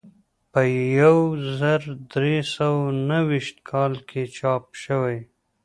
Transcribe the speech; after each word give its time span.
په 0.51 0.61
یو 0.99 1.17
زر 1.59 1.81
درې 2.13 2.35
سوه 2.55 2.81
نهه 3.07 3.21
ویشت 3.29 3.55
کال 3.69 3.93
کې 4.09 4.21
چاپ 4.37 4.63
شوی. 4.83 5.17